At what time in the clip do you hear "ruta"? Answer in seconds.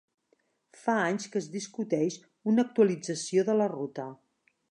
3.77-4.09